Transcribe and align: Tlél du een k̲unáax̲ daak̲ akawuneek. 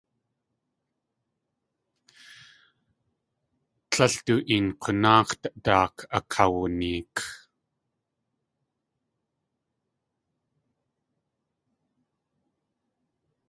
Tlél 3.89 4.13
du 4.25 4.35
een 4.55 4.67
k̲unáax̲ 4.81 5.39
daak̲ 5.63 5.97
akawuneek. 6.17 7.15